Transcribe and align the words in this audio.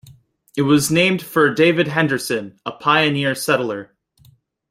It 0.57 0.63
was 0.63 0.89
named 0.89 1.21
for 1.21 1.53
David 1.53 1.87
Henderson, 1.89 2.59
a 2.65 2.71
pioneer 2.71 3.35
settler. 3.35 3.95